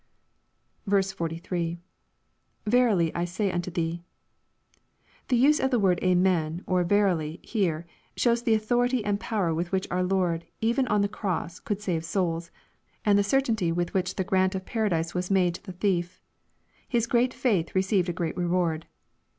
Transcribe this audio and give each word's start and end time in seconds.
43.— 0.89 1.77
[Verfy 2.67 3.11
I 3.13 3.23
say 3.23 3.51
unto 3.51 3.69
thee.] 3.69 4.01
The 5.27 5.37
use 5.37 5.59
of 5.59 5.69
the 5.69 5.77
word 5.77 5.99
"amen," 6.03 6.63
or" 6.65 6.83
verily" 6.83 7.39
here, 7.43 7.85
shows 8.17 8.41
the 8.41 8.55
authority 8.55 9.05
and 9.05 9.19
power 9.19 9.53
with 9.53 9.71
which 9.71 9.87
our 9.91 10.01
Lord 10.01 10.47
even 10.59 10.87
on 10.87 11.01
the 11.01 11.07
cross 11.07 11.59
could 11.59 11.81
save 11.81 12.03
souls, 12.03 12.49
and 13.05 13.15
the 13.15 13.23
certainty 13.23 13.71
with 13.71 13.93
which 13.93 14.15
the 14.15 14.23
grant 14.23 14.55
of 14.55 14.65
paradise 14.65 15.13
was 15.13 15.29
made 15.29 15.53
to 15.53 15.63
the 15.63 15.73
thiefl 15.73 16.17
His 16.89 17.05
great 17.05 17.31
faith 17.31 17.75
received 17.75 18.09
a 18.09 18.13
great 18.13 18.35
reward. 18.35 18.87